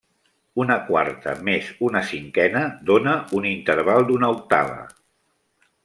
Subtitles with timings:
[0.61, 4.85] Una quarta més una cinquena dóna un interval d'una octava.